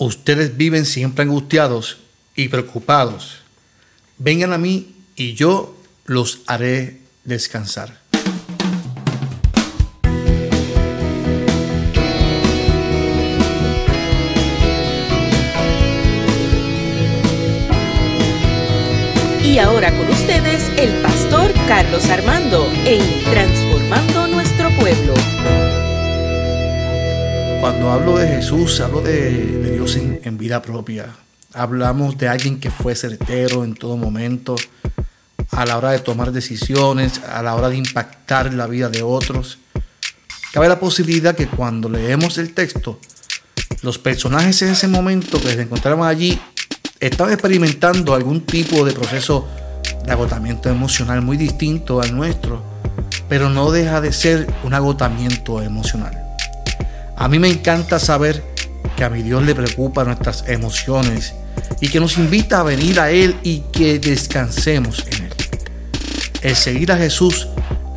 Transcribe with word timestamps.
Ustedes 0.00 0.56
viven 0.56 0.86
siempre 0.86 1.24
angustiados 1.24 1.98
y 2.34 2.48
preocupados. 2.48 3.40
Vengan 4.16 4.54
a 4.54 4.56
mí 4.56 4.94
y 5.14 5.34
yo 5.34 5.76
los 6.06 6.40
haré 6.46 7.00
descansar. 7.24 8.00
Y 19.44 19.58
ahora 19.58 19.94
con 19.98 20.08
ustedes 20.08 20.70
el 20.78 20.94
pastor 21.02 21.52
Carlos 21.68 22.08
Armando 22.08 22.66
en 22.86 23.02
Transformando 23.24 24.28
Nuestro 24.28 24.70
Pueblo. 24.78 25.12
Cuando 27.60 27.92
hablo 27.92 28.16
de 28.16 28.26
Jesús, 28.26 28.80
hablo 28.80 29.02
de, 29.02 29.70
Dios 29.74 29.94
en, 29.96 30.18
en 30.24 30.38
vida 30.38 30.62
propia. 30.62 31.14
Hablamos 31.52 32.16
de 32.16 32.26
alguien 32.26 32.58
que 32.58 32.70
fue 32.70 32.94
certero 32.94 33.64
en 33.64 33.74
todo 33.74 33.98
momento, 33.98 34.56
a 35.50 35.66
la 35.66 35.76
hora 35.76 35.90
de 35.90 35.98
tomar 35.98 36.32
decisiones, 36.32 37.20
a 37.22 37.42
la 37.42 37.54
hora 37.54 37.68
de 37.68 37.76
impactar 37.76 38.54
la 38.54 38.66
vida 38.66 38.88
de 38.88 39.02
otros. 39.02 39.58
Cabe 40.54 40.68
la 40.68 40.80
posibilidad 40.80 41.36
que 41.36 41.48
cuando 41.48 41.90
leemos 41.90 42.38
el 42.38 42.54
texto, 42.54 42.98
los 43.82 43.98
personajes 43.98 44.62
en 44.62 44.70
ese 44.70 44.88
momento 44.88 45.38
que 45.38 45.54
se 45.54 45.60
encontraban 45.60 46.08
allí 46.08 46.40
estaban 46.98 47.34
experimentando 47.34 48.14
algún 48.14 48.40
tipo 48.40 48.86
de 48.86 48.92
proceso 48.92 49.46
de 50.02 50.10
agotamiento 50.10 50.70
emocional 50.70 51.20
muy 51.20 51.36
distinto 51.36 52.00
al 52.00 52.16
nuestro, 52.16 52.64
pero 53.28 53.50
no 53.50 53.70
deja 53.70 54.00
de 54.00 54.14
ser 54.14 54.46
un 54.64 54.72
agotamiento 54.72 55.60
emocional. 55.60 56.29
A 57.20 57.28
mí 57.28 57.38
me 57.38 57.48
encanta 57.48 57.98
saber 57.98 58.42
que 58.96 59.04
a 59.04 59.10
mi 59.10 59.22
Dios 59.22 59.42
le 59.42 59.54
preocupa 59.54 60.04
nuestras 60.04 60.42
emociones 60.48 61.34
y 61.78 61.88
que 61.88 62.00
nos 62.00 62.16
invita 62.16 62.60
a 62.60 62.62
venir 62.62 62.98
a 62.98 63.10
Él 63.10 63.36
y 63.42 63.60
que 63.70 63.98
descansemos 63.98 65.04
en 65.06 65.26
Él. 65.26 65.32
El 66.40 66.56
seguir 66.56 66.92
a 66.92 66.96
Jesús 66.96 67.46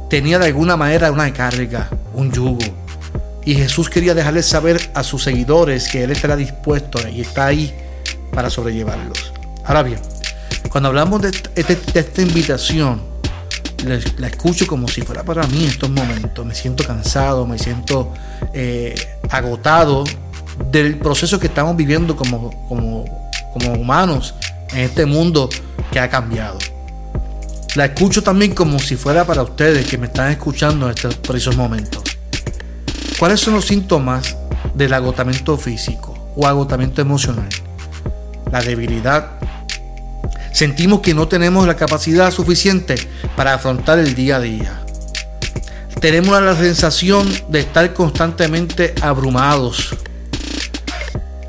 tenía 0.10 0.40
de 0.40 0.48
alguna 0.48 0.76
manera 0.76 1.10
una 1.10 1.32
carga, 1.32 1.90
un 2.14 2.34
yugo. 2.34 2.66
Y 3.46 3.56
Jesús 3.56 3.90
quería 3.90 4.14
dejarles 4.14 4.46
saber 4.46 4.92
a 4.94 5.04
sus 5.04 5.24
seguidores 5.24 5.88
que 5.88 6.04
Él 6.04 6.12
estará 6.12 6.36
dispuesto 6.36 7.00
y 7.08 7.22
está 7.22 7.46
ahí 7.46 7.74
para 8.34 8.50
sobrellevarlos. 8.50 9.32
Ahora 9.64 9.84
bien, 9.84 10.00
cuando 10.70 10.90
hablamos 10.90 11.22
de, 11.22 11.32
esta 11.56 12.22
invitación, 12.22 13.02
la, 13.84 14.28
escucho 14.28 14.68
como 14.68 14.88
si 14.88 15.02
fuera 15.02 15.24
para 15.24 15.46
mí 15.48 15.64
en 15.64 15.70
estos 15.70 15.90
momentos. 15.90 16.46
Me 16.46 16.56
siento 16.56 16.84
cansado, 16.86 17.46
me 17.46 17.58
siento 17.58 18.14
eh, 18.54 18.96
agotado 19.30 20.04
del 20.72 20.98
proceso 20.98 21.40
que 21.40 21.48
estamos 21.48 21.76
viviendo 21.76 22.16
como, 22.16 22.68
como, 22.68 23.32
como 23.54 23.74
humanos 23.74 24.36
en 24.72 24.80
este 24.80 25.06
mundo 25.06 25.50
que 25.92 26.00
ha 26.00 26.10
cambiado. 26.10 26.58
La 27.76 27.86
escucho 27.86 28.22
también 28.22 28.54
como 28.54 28.80
si 28.80 28.96
fuera 28.96 29.26
para 29.26 29.42
ustedes 29.42 29.88
que 29.88 29.98
me 29.98 30.08
están 30.08 30.32
escuchando 30.32 30.86
en 30.86 30.92
estos, 30.96 31.16
por 31.16 31.36
esos 31.36 31.56
momentos. 31.56 32.04
¿Cuáles 33.18 33.40
son 33.40 33.56
los 33.56 33.66
síntomas 33.66 34.38
del 34.76 34.94
agotamiento 34.94 35.58
físico 35.58 36.34
o 36.36 36.46
agotamiento 36.46 37.02
emocional? 37.02 37.50
la 38.54 38.62
debilidad. 38.62 39.32
Sentimos 40.54 41.00
que 41.00 41.16
no 41.16 41.28
tenemos 41.28 41.66
la 41.66 41.76
capacidad 41.76 42.30
suficiente 42.30 42.94
para 43.36 43.56
afrontar 43.56 43.98
el 43.98 44.14
día 44.14 44.36
a 44.36 44.40
día. 44.40 44.80
Tenemos 46.00 46.40
la 46.40 46.56
sensación 46.56 47.28
de 47.50 47.62
estar 47.62 47.92
constantemente 47.94 48.94
abrumados. 49.02 49.96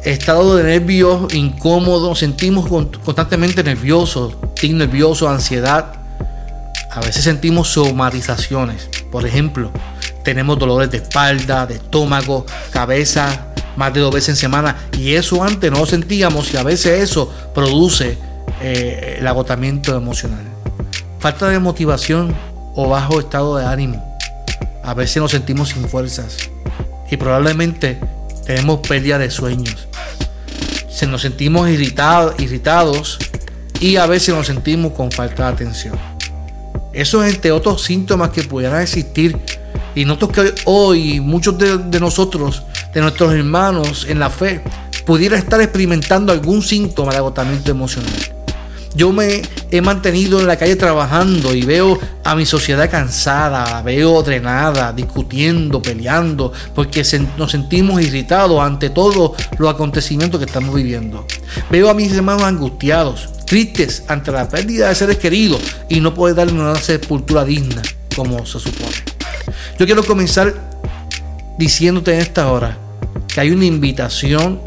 Estado 0.05 0.57
de 0.57 0.65
nervios 0.65 1.35
incómodos, 1.35 2.21
sentimos 2.21 2.67
constantemente 3.05 3.63
nerviosos, 3.63 4.37
tic 4.55 4.73
nervioso, 4.73 5.29
ansiedad. 5.29 5.97
A 6.91 7.01
veces 7.01 7.25
sentimos 7.25 7.69
somatizaciones. 7.69 8.89
Por 9.13 9.27
ejemplo, 9.27 9.71
tenemos 10.25 10.59
dolores 10.59 10.91
de 10.91 10.99
espalda, 10.99 11.67
de 11.67 11.75
estómago, 11.75 12.47
cabeza, 12.71 13.49
más 13.77 13.93
de 13.93 14.01
dos 14.01 14.15
veces 14.15 14.31
en 14.31 14.37
semana. 14.37 14.77
Y 14.99 15.13
eso 15.13 15.45
antes 15.45 15.71
no 15.71 15.81
lo 15.81 15.87
sentíamos 15.87 16.55
y 16.55 16.57
a 16.57 16.63
veces 16.63 17.03
eso 17.03 17.31
produce 17.55 18.17
eh, 18.61 19.17
el 19.19 19.27
agotamiento 19.27 19.97
emocional. 19.97 20.45
Falta 21.19 21.49
de 21.49 21.59
motivación 21.59 22.35
o 22.75 22.89
bajo 22.89 23.21
estado 23.21 23.57
de 23.57 23.67
ánimo. 23.67 24.17
A 24.83 24.95
veces 24.95 25.19
nos 25.19 25.31
sentimos 25.31 25.71
sin 25.71 25.89
fuerzas 25.89 26.37
y 27.11 27.17
probablemente 27.17 27.99
tenemos 28.45 28.81
pérdida 28.81 29.19
de 29.19 29.31
sueños. 29.31 29.89
Se 30.89 31.07
nos 31.07 31.23
sentimos 31.23 31.69
irritados, 31.69 32.35
irritados 32.39 33.19
y 33.81 33.97
a 33.97 34.07
veces 34.07 34.35
nos 34.35 34.47
sentimos 34.47 34.93
con 34.93 35.11
falta 35.11 35.47
de 35.47 35.53
atención. 35.53 35.99
Eso 36.93 37.25
es 37.25 37.35
entre 37.35 37.53
otros 37.53 37.83
síntomas 37.83 38.31
que 38.31 38.43
pudieran 38.43 38.81
existir. 38.81 39.39
Y 39.97 40.05
noto 40.05 40.29
que 40.29 40.55
hoy 40.65 41.21
muchos 41.21 41.57
de 41.59 42.01
nosotros 42.01 42.65
de 42.93 43.01
nuestros 43.01 43.33
hermanos 43.33 44.07
en 44.09 44.21
la 44.21 44.31
fe 44.31 44.63
pudiera 45.05 45.37
estar 45.37 45.61
experimentando 45.61 46.33
algún 46.33 46.63
síntoma 46.63 47.13
de 47.13 47.19
agotamiento 47.19 47.71
emocional. 47.71 48.34
Yo 48.95 49.13
me 49.13 49.43
he 49.71 49.81
mantenido 49.81 50.39
en 50.39 50.47
la 50.47 50.57
calle 50.57 50.77
trabajando 50.77 51.53
y 51.53 51.63
veo 51.63 51.99
a 52.23 52.37
mi 52.37 52.47
sociedad 52.47 52.89
cansada, 52.89 53.83
veo 53.83 54.23
drenada, 54.23 54.93
discutiendo, 54.93 55.83
peleando, 55.83 56.53
porque 56.75 57.03
nos 57.37 57.51
sentimos 57.51 58.01
irritados 58.01 58.61
ante 58.61 58.91
todos 58.91 59.33
los 59.59 59.75
acontecimientos 59.75 60.39
que 60.39 60.47
estamos 60.47 60.75
viviendo. 60.75 61.27
Veo 61.71 61.91
a 61.91 61.95
mis 61.95 62.13
hermanos 62.13 62.45
angustiados, 62.45 63.29
tristes 63.47 64.05
ante 64.07 64.31
la 64.31 64.49
pérdida 64.49 64.89
de 64.89 64.95
seres 64.95 65.19
queridos 65.19 65.61
y 65.89 66.01
no 66.01 66.15
poder 66.15 66.37
darle 66.37 66.53
una 66.53 66.77
sepultura 66.77 67.45
digna 67.45 67.83
como 68.15 68.47
se 68.47 68.61
supone. 68.61 68.95
Yo 69.79 69.87
quiero 69.87 70.05
comenzar 70.05 70.55
diciéndote 71.59 72.15
en 72.15 72.21
esta 72.21 72.51
hora 72.51 72.79
que 73.27 73.41
hay 73.41 73.51
una 73.51 73.65
invitación 73.65 74.61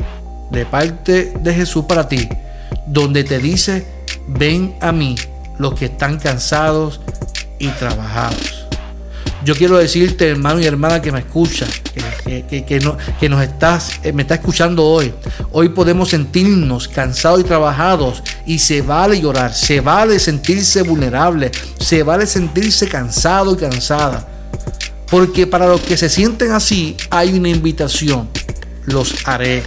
de 0.51 0.65
parte 0.65 1.33
de 1.39 1.53
Jesús 1.53 1.85
para 1.85 2.07
ti, 2.07 2.27
donde 2.85 3.23
te 3.23 3.39
dice, 3.39 3.96
ven 4.27 4.75
a 4.81 4.91
mí 4.91 5.15
los 5.57 5.73
que 5.73 5.85
están 5.85 6.19
cansados 6.19 7.01
y 7.59 7.67
trabajados. 7.69 8.65
Yo 9.43 9.55
quiero 9.55 9.77
decirte, 9.77 10.27
hermano 10.27 10.59
y 10.59 10.65
hermana 10.65 11.01
que 11.01 11.11
me 11.11 11.19
escucha, 11.19 11.67
que, 12.25 12.65
que, 12.65 12.79
no, 12.79 12.97
que 13.19 13.29
nos 13.29 13.41
estás, 13.41 13.99
eh, 14.03 14.11
me 14.11 14.23
está 14.23 14.35
escuchando 14.35 14.83
hoy. 14.83 15.13
Hoy 15.51 15.69
podemos 15.69 16.09
sentirnos 16.09 16.88
cansados 16.88 17.41
y 17.41 17.43
trabajados 17.43 18.23
y 18.45 18.59
se 18.59 18.81
vale 18.81 19.21
llorar, 19.21 19.53
se 19.53 19.79
vale 19.79 20.19
sentirse 20.19 20.81
vulnerable, 20.81 21.51
se 21.79 22.03
vale 22.03 22.25
sentirse 22.25 22.88
cansado 22.88 23.53
y 23.53 23.57
cansada. 23.57 24.27
Porque 25.09 25.47
para 25.47 25.67
los 25.67 25.81
que 25.81 25.95
se 25.95 26.09
sienten 26.09 26.51
así 26.51 26.97
hay 27.09 27.38
una 27.38 27.49
invitación 27.49 28.27
los 28.88 29.27
haré 29.27 29.63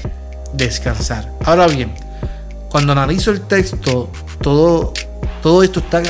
descansar. 0.55 1.31
Ahora 1.45 1.69
bien, 1.69 1.93
cuando 2.71 2.93
analizo 2.93 3.31
el 3.31 3.43
texto, 3.43 4.11
todo, 4.41 4.93
todo 5.43 5.63
esto 5.63 5.81
está, 5.81 6.03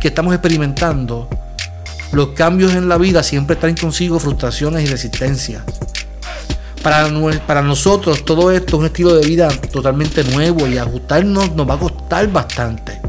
que 0.00 0.08
estamos 0.08 0.32
experimentando, 0.32 1.28
los 2.12 2.28
cambios 2.28 2.74
en 2.74 2.88
la 2.88 2.96
vida 2.96 3.22
siempre 3.22 3.56
traen 3.56 3.76
consigo 3.76 4.18
frustraciones 4.18 4.84
y 4.84 4.86
resistencias. 4.86 5.64
Para, 6.82 7.10
para 7.46 7.62
nosotros 7.62 8.24
todo 8.24 8.52
esto 8.52 8.76
es 8.76 8.80
un 8.80 8.86
estilo 8.86 9.14
de 9.14 9.26
vida 9.26 9.48
totalmente 9.72 10.22
nuevo 10.22 10.68
y 10.68 10.78
ajustarnos 10.78 11.52
nos 11.56 11.68
va 11.68 11.74
a 11.74 11.78
costar 11.78 12.30
bastante. 12.30 13.00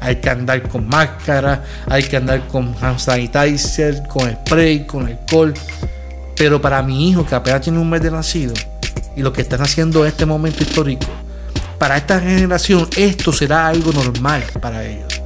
Hay 0.00 0.16
que 0.16 0.30
andar 0.30 0.62
con 0.68 0.88
máscara, 0.88 1.64
hay 1.88 2.04
que 2.04 2.16
andar 2.16 2.46
con 2.46 2.74
hand 2.80 2.98
sanitizer, 2.98 4.04
con 4.06 4.30
spray, 4.30 4.86
con 4.86 5.06
alcohol. 5.06 5.52
Pero 6.36 6.60
para 6.60 6.82
mi 6.82 7.10
hijo 7.10 7.26
que 7.26 7.34
apenas 7.34 7.62
tiene 7.62 7.80
un 7.80 7.90
mes 7.90 8.00
de 8.00 8.10
nacido, 8.10 8.54
y 9.16 9.22
lo 9.22 9.32
que 9.32 9.42
están 9.42 9.60
haciendo 9.60 10.02
en 10.02 10.08
este 10.08 10.24
momento 10.24 10.62
histórico, 10.62 11.06
para 11.80 11.96
esta 11.96 12.20
generación 12.20 12.86
esto 12.94 13.32
será 13.32 13.66
algo 13.66 13.90
normal 13.90 14.44
para 14.60 14.84
ellos. 14.84 15.22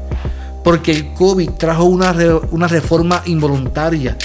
Porque 0.63 0.93
el 0.93 1.13
COVID 1.13 1.51
trajo 1.59 1.83
una, 1.83 2.15
una 2.53 2.69
reforma 2.69 3.23
involuntaria. 3.27 4.17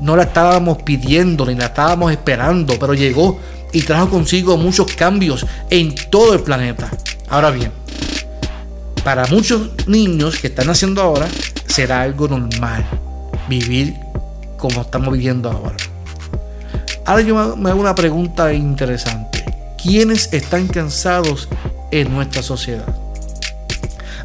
No 0.00 0.16
la 0.16 0.22
estábamos 0.22 0.82
pidiendo 0.82 1.44
ni 1.44 1.54
la 1.54 1.66
estábamos 1.66 2.12
esperando, 2.12 2.78
pero 2.80 2.94
llegó 2.94 3.38
y 3.74 3.82
trajo 3.82 4.08
consigo 4.08 4.56
muchos 4.56 4.90
cambios 4.94 5.44
en 5.68 5.94
todo 6.08 6.32
el 6.32 6.40
planeta. 6.40 6.90
Ahora 7.28 7.50
bien, 7.50 7.70
para 9.04 9.26
muchos 9.26 9.86
niños 9.86 10.38
que 10.38 10.46
están 10.46 10.70
haciendo 10.70 11.02
ahora, 11.02 11.28
será 11.66 12.00
algo 12.00 12.26
normal 12.26 12.86
vivir 13.50 13.94
como 14.56 14.80
estamos 14.80 15.12
viviendo 15.12 15.50
ahora. 15.50 15.76
Ahora 17.04 17.20
yo 17.20 17.54
me 17.54 17.68
hago 17.68 17.80
una 17.80 17.94
pregunta 17.94 18.50
interesante. 18.54 19.44
¿Quiénes 19.76 20.32
están 20.32 20.66
cansados 20.66 21.48
en 21.90 22.12
nuestra 22.12 22.42
sociedad? 22.42 22.86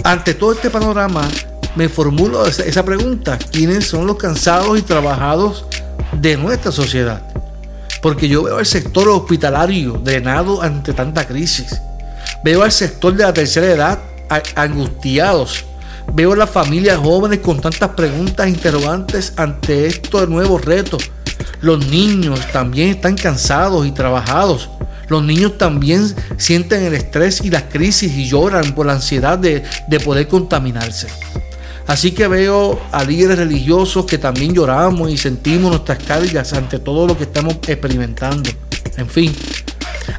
Ante 0.04 0.34
todo 0.34 0.54
este 0.54 0.70
panorama, 0.70 1.28
me 1.76 1.88
formulo 1.90 2.46
esa 2.46 2.84
pregunta. 2.84 3.38
¿Quiénes 3.38 3.88
son 3.88 4.08
los 4.08 4.18
cansados 4.18 4.78
y 4.78 4.82
trabajados 4.82 5.66
de 6.20 6.38
nuestra 6.38 6.72
sociedad? 6.72 7.22
Porque 8.02 8.28
yo 8.28 8.44
veo 8.44 8.60
el 8.60 8.66
sector 8.66 9.08
hospitalario 9.10 9.94
drenado 10.04 10.62
ante 10.62 10.94
tanta 10.94 11.28
crisis. 11.28 11.80
Veo 12.44 12.64
al 12.64 12.72
sector 12.72 13.14
de 13.16 13.24
la 13.24 13.34
tercera 13.34 13.68
edad 13.68 14.00
angustiados. 14.56 15.66
Veo 16.14 16.34
a 16.34 16.36
las 16.36 16.50
familias 16.50 16.98
jóvenes 16.98 17.40
con 17.40 17.62
tantas 17.62 17.90
preguntas 17.92 18.48
e 18.48 18.50
interrogantes 18.50 19.34
ante 19.38 19.86
estos 19.86 20.28
nuevos 20.28 20.66
retos. 20.66 21.12
Los 21.62 21.86
niños 21.88 22.40
también 22.52 22.90
están 22.90 23.16
cansados 23.16 23.86
y 23.86 23.92
trabajados. 23.92 24.70
Los 25.12 25.26
niños 25.26 25.58
también 25.58 26.16
sienten 26.38 26.84
el 26.84 26.94
estrés 26.94 27.42
y 27.44 27.50
las 27.50 27.64
crisis 27.64 28.14
y 28.14 28.30
lloran 28.30 28.74
por 28.74 28.86
la 28.86 28.94
ansiedad 28.94 29.38
de, 29.38 29.62
de 29.90 30.00
poder 30.00 30.30
contaminarse. 30.30 31.08
Así 31.86 32.12
que 32.12 32.30
veo 32.30 32.80
a 32.94 33.04
líderes 33.04 33.38
religiosos 33.38 34.06
que 34.06 34.18
también 34.18 34.54
lloramos 34.54 35.12
y 35.12 35.18
sentimos 35.18 35.70
nuestras 35.70 36.02
cargas 36.02 36.54
ante 36.54 36.80
todo 36.80 37.06
lo 37.06 37.18
que 37.18 37.26
estamos 37.26 37.56
experimentando. 37.68 38.50
En 38.96 39.10
fin, 39.10 39.36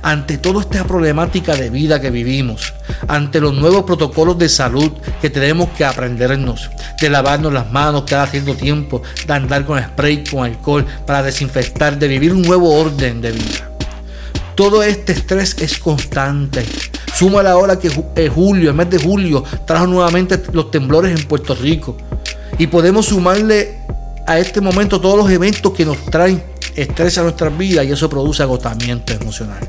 ante 0.03 0.37
toda 0.37 0.61
esta 0.61 0.85
problemática 0.85 1.57
de 1.57 1.71
vida 1.71 1.99
que 1.99 2.11
vivimos, 2.11 2.75
ante 3.09 3.41
los 3.41 3.55
nuevos 3.55 3.85
protocolos 3.85 4.37
de 4.37 4.51
salud 4.51 4.93
que 5.23 5.31
tenemos 5.31 5.71
que 5.71 5.87
aprendernos, 5.87 6.69
de 7.01 7.09
lavarnos 7.09 7.51
las 7.51 7.73
manos 7.73 8.05
cada 8.07 8.27
cierto 8.27 8.55
tiempo, 8.55 9.01
de 9.27 9.33
andar 9.33 9.65
con 9.65 9.83
spray, 9.83 10.23
con 10.23 10.45
alcohol 10.45 10.85
para 11.07 11.23
desinfectar, 11.23 11.99
de 11.99 12.09
vivir 12.09 12.35
un 12.35 12.43
nuevo 12.43 12.79
orden 12.79 13.23
de 13.23 13.33
vida. 13.33 13.72
Todo 14.55 14.83
este 14.83 15.13
estrés 15.13 15.57
es 15.61 15.79
constante. 15.79 16.65
Suma 17.15 17.43
la 17.43 17.57
hora 17.57 17.79
que 17.79 17.91
eh, 18.17 18.29
julio, 18.29 18.71
el 18.71 18.77
mes 18.77 18.91
de 18.91 18.99
julio, 18.99 19.45
trajo 19.67 19.87
nuevamente 19.87 20.43
los 20.53 20.71
temblores 20.71 21.19
en 21.19 21.27
Puerto 21.27 21.55
Rico. 21.55 21.97
Y 22.59 22.67
podemos 22.67 23.07
sumarle 23.07 23.79
a 24.27 24.39
este 24.39 24.61
momento 24.61 25.01
todos 25.01 25.17
los 25.17 25.31
eventos 25.31 25.73
que 25.73 25.85
nos 25.85 26.05
traen 26.07 26.43
estrés 26.77 27.19
a 27.19 27.23
nuestras 27.23 27.57
vidas 27.57 27.85
y 27.87 27.93
eso 27.93 28.09
produce 28.09 28.43
agotamiento 28.43 29.13
emocional. 29.13 29.67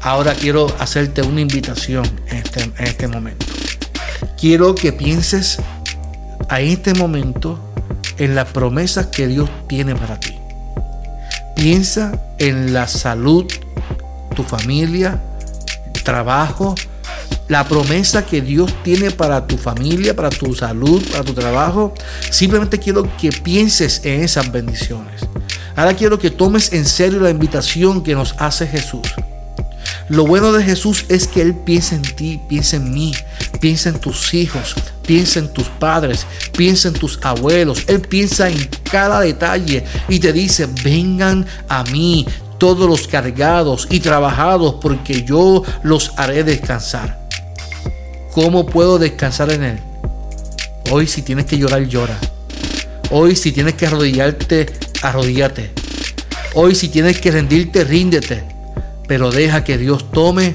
Ahora 0.00 0.34
quiero 0.34 0.66
hacerte 0.78 1.22
una 1.22 1.40
invitación 1.40 2.04
en 2.28 2.36
este, 2.36 2.62
en 2.62 2.84
este 2.84 3.08
momento. 3.08 3.46
Quiero 4.38 4.74
que 4.74 4.92
pienses 4.92 5.58
a 6.48 6.60
este 6.60 6.94
momento 6.94 7.58
en 8.18 8.34
las 8.34 8.48
promesas 8.48 9.06
que 9.06 9.26
Dios 9.26 9.48
tiene 9.68 9.94
para 9.94 10.20
ti. 10.20 10.38
Piensa 11.56 12.20
en 12.38 12.72
la 12.74 12.86
salud, 12.86 13.46
tu 14.34 14.42
familia, 14.42 15.20
trabajo, 16.04 16.74
la 17.48 17.66
promesa 17.66 18.24
que 18.24 18.40
Dios 18.40 18.74
tiene 18.82 19.10
para 19.10 19.46
tu 19.46 19.56
familia, 19.56 20.14
para 20.16 20.30
tu 20.30 20.54
salud, 20.54 21.02
para 21.10 21.24
tu 21.24 21.34
trabajo. 21.34 21.94
Simplemente 22.30 22.78
quiero 22.78 23.08
que 23.16 23.30
pienses 23.30 24.00
en 24.04 24.22
esas 24.22 24.50
bendiciones. 24.50 25.22
Ahora 25.76 25.94
quiero 25.94 26.18
que 26.18 26.30
tomes 26.30 26.72
en 26.72 26.84
serio 26.84 27.20
la 27.20 27.30
invitación 27.30 28.02
que 28.02 28.14
nos 28.14 28.34
hace 28.38 28.66
Jesús. 28.66 29.02
Lo 30.08 30.26
bueno 30.26 30.52
de 30.52 30.62
Jesús 30.62 31.06
es 31.08 31.26
que 31.26 31.40
Él 31.40 31.54
piensa 31.54 31.96
en 31.96 32.02
ti, 32.02 32.40
piensa 32.48 32.76
en 32.76 32.92
mí, 32.92 33.14
piensa 33.60 33.88
en 33.88 33.98
tus 33.98 34.34
hijos, 34.34 34.74
piensa 35.06 35.38
en 35.38 35.48
tus 35.48 35.68
padres, 35.68 36.26
piensa 36.52 36.88
en 36.88 36.94
tus 36.94 37.18
abuelos. 37.22 37.84
Él 37.86 38.00
piensa 38.02 38.50
en 38.50 38.68
cada 38.90 39.20
detalle 39.20 39.84
y 40.08 40.18
te 40.18 40.32
dice, 40.32 40.68
vengan 40.84 41.46
a 41.68 41.84
mí 41.84 42.26
todos 42.64 42.88
los 42.88 43.06
cargados 43.06 43.86
y 43.90 44.00
trabajados 44.00 44.76
porque 44.80 45.22
yo 45.22 45.62
los 45.82 46.12
haré 46.16 46.44
descansar. 46.44 47.28
¿Cómo 48.32 48.64
puedo 48.64 48.98
descansar 48.98 49.52
en 49.52 49.64
Él? 49.64 49.78
Hoy 50.90 51.06
si 51.06 51.20
tienes 51.20 51.44
que 51.44 51.58
llorar, 51.58 51.82
llora. 51.82 52.16
Hoy 53.10 53.36
si 53.36 53.52
tienes 53.52 53.74
que 53.74 53.86
arrodillarte, 53.86 54.64
arrodíllate. 55.02 55.72
Hoy 56.54 56.74
si 56.74 56.88
tienes 56.88 57.20
que 57.20 57.32
rendirte, 57.32 57.84
ríndete 57.84 58.44
pero 59.06 59.30
deja 59.30 59.62
que 59.62 59.76
Dios 59.76 60.10
tome 60.10 60.54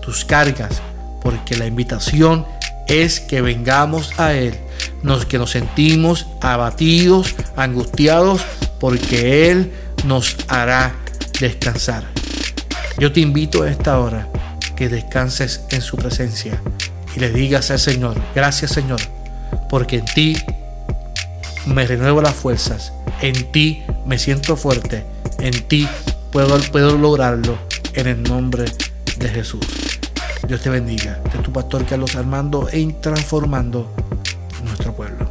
tus 0.00 0.24
cargas, 0.24 0.80
porque 1.20 1.56
la 1.56 1.66
invitación 1.66 2.46
es 2.86 3.18
que 3.18 3.40
vengamos 3.40 4.12
a 4.16 4.32
Él, 4.32 4.54
nos, 5.02 5.26
que 5.26 5.38
nos 5.38 5.50
sentimos 5.50 6.28
abatidos, 6.40 7.34
angustiados, 7.56 8.42
porque 8.78 9.50
Él 9.50 9.72
nos 10.04 10.36
hará 10.46 10.94
descansar. 11.40 12.04
Yo 12.98 13.12
te 13.12 13.20
invito 13.20 13.62
a 13.62 13.70
esta 13.70 13.98
hora 13.98 14.28
que 14.76 14.88
descanses 14.88 15.62
en 15.70 15.82
su 15.82 15.96
presencia 15.96 16.60
y 17.14 17.20
le 17.20 17.30
digas 17.30 17.70
al 17.70 17.78
Señor, 17.78 18.16
gracias 18.34 18.72
Señor, 18.72 19.00
porque 19.68 19.96
en 19.96 20.04
ti 20.04 20.36
me 21.66 21.86
renuevo 21.86 22.22
las 22.22 22.34
fuerzas, 22.34 22.92
en 23.20 23.50
ti 23.52 23.82
me 24.06 24.18
siento 24.18 24.56
fuerte, 24.56 25.04
en 25.38 25.62
ti 25.68 25.88
puedo, 26.30 26.58
puedo 26.72 26.96
lograrlo 26.96 27.58
en 27.94 28.06
el 28.06 28.22
nombre 28.22 28.64
de 29.16 29.28
Jesús. 29.28 29.66
Dios 30.46 30.62
te 30.62 30.70
bendiga. 30.70 31.20
De 31.32 31.38
tu 31.40 31.52
pastor 31.52 31.84
Carlos 31.84 32.16
Armando 32.16 32.68
e 32.72 32.86
transformando 33.00 33.92
nuestro 34.64 34.94
pueblo. 34.94 35.27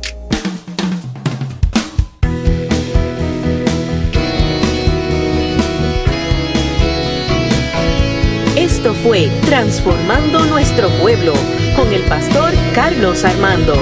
Esto 8.78 8.94
fue 8.94 9.28
Transformando 9.42 10.46
Nuestro 10.46 10.88
Pueblo 11.02 11.34
con 11.76 11.92
el 11.92 12.04
pastor 12.04 12.54
Carlos 12.76 13.26
Armando. 13.26 13.74